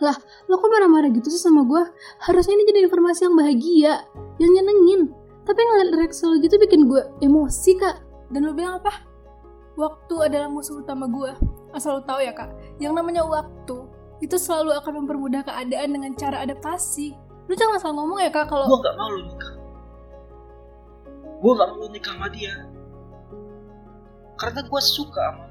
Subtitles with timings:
[0.00, 1.82] lo kok marah-marah gitu sih sama gue?
[2.22, 3.92] Harusnya ini jadi informasi yang bahagia,
[4.38, 5.10] yang nyenengin.
[5.42, 7.96] Tapi ngeliat reaksi lo gitu bikin gue emosi kak.
[8.30, 8.92] Dan lo bilang apa?
[9.78, 11.30] Waktu adalah musuh utama gue.
[11.74, 13.86] Asal lo tahu ya kak, yang namanya waktu
[14.18, 17.14] itu selalu akan mempermudah keadaan dengan cara adaptasi.
[17.48, 19.52] Lu jangan salah ngomong ya kak kalau Gue gak mau lu nikah.
[21.38, 22.54] Gue gak mau lu nikah sama dia.
[24.38, 25.47] Karena gue suka sama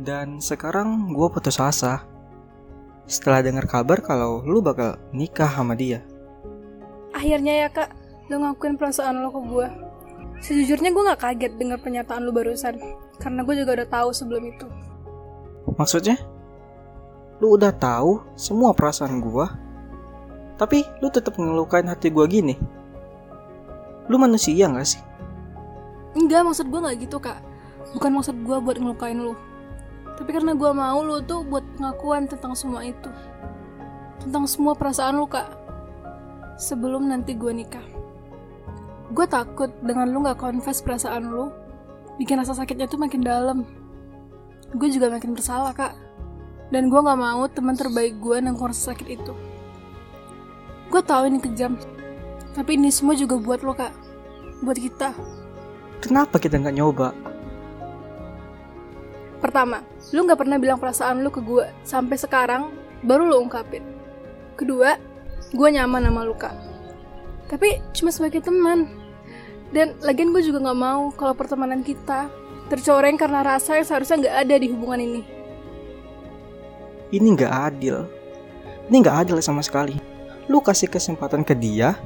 [0.00, 2.08] Dan sekarang gue putus asa.
[3.04, 6.00] Setelah dengar kabar kalau lu bakal nikah sama dia.
[7.10, 7.90] akhirnya ya kak,
[8.32, 9.66] lo ngakuin perasaan lo ke gue.
[10.40, 12.80] Sejujurnya gue gak kaget dengar pernyataan lo barusan,
[13.20, 14.66] karena gue juga udah tahu sebelum itu.
[15.76, 16.16] Maksudnya?
[17.44, 19.52] Lu udah tahu semua perasaan gua,
[20.56, 22.56] tapi lu tetap ngelukain hati gua gini.
[24.08, 25.02] Lu manusia gak sih?
[26.16, 27.36] Enggak, maksud gue gak gitu kak.
[27.92, 29.49] Bukan maksud gue buat ngelukain lo.
[30.20, 33.08] Tapi karena gue mau lo tuh buat pengakuan tentang semua itu.
[34.20, 35.48] Tentang semua perasaan lo kak.
[36.60, 37.82] Sebelum nanti gue nikah.
[39.16, 41.48] Gue takut dengan lu gak confess perasaan lu,
[42.20, 43.64] bikin rasa sakitnya tuh makin dalam.
[44.76, 45.96] Gue juga makin bersalah kak.
[46.68, 49.32] Dan gue gak mau teman terbaik gue nanggung rasa sakit itu.
[50.92, 51.80] Gue tahu ini kejam.
[52.52, 53.96] Tapi ini semua juga buat lo kak.
[54.60, 55.16] Buat kita.
[56.04, 57.16] Kenapa kita nggak nyoba?
[59.40, 59.80] Pertama,
[60.12, 63.82] lu gak pernah bilang perasaan lu ke gue sampai sekarang baru lu ungkapin.
[64.54, 65.00] Kedua,
[65.50, 66.52] gue nyaman sama lu kak.
[67.48, 68.86] Tapi cuma sebagai teman.
[69.72, 72.28] Dan lagian gue juga gak mau kalau pertemanan kita
[72.68, 75.22] tercoreng karena rasa yang seharusnya gak ada di hubungan ini.
[77.10, 78.06] Ini nggak adil.
[78.86, 79.98] Ini nggak adil sama sekali.
[80.46, 81.98] Lu kasih kesempatan ke dia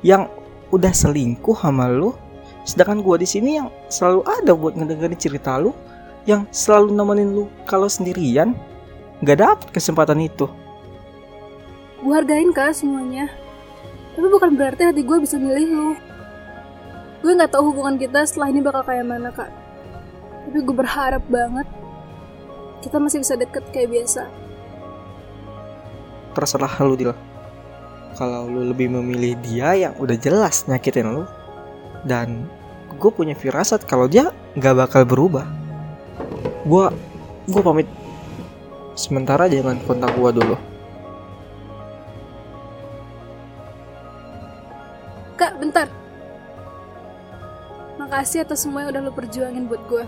[0.00, 0.32] yang
[0.72, 2.16] udah selingkuh sama lu,
[2.64, 5.76] sedangkan gua di sini yang selalu ada buat ngedengerin cerita lu,
[6.26, 8.52] yang selalu nemenin lu kalau sendirian,
[9.22, 10.50] nggak dapet kesempatan itu.
[12.02, 13.30] Gue hargain kak semuanya.
[14.16, 15.90] Tapi bukan berarti hati gue bisa milih lu.
[17.24, 19.48] Gue gak tahu hubungan kita setelah ini bakal kayak mana kak.
[20.46, 21.66] Tapi gue berharap banget
[22.84, 24.30] kita masih bisa deket kayak biasa.
[26.36, 27.12] Terserah lu Dil.
[28.14, 31.24] Kalau lu lebih memilih dia yang udah jelas nyakitin lu,
[32.06, 32.46] dan
[32.96, 35.44] gue punya firasat kalau dia nggak bakal berubah.
[36.66, 36.90] Gua,
[37.46, 37.86] gua pamit.
[38.98, 40.58] Sementara jangan kontak gua dulu.
[45.38, 45.86] Kak, bentar.
[48.02, 50.04] Makasih atas semua yang udah lo perjuangin buat gue.